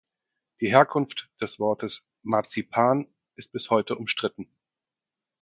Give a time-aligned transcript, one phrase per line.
[0.61, 4.49] Die Herkunft des Wortes "Marzipan" ist bis heute umstritten.